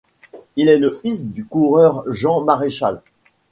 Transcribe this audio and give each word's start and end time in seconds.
Il 0.55 0.67
est 0.67 0.79
le 0.79 0.89
fils 0.89 1.27
du 1.27 1.45
coureur 1.45 2.03
Jean 2.07 2.41
Maréchal. 2.43 3.03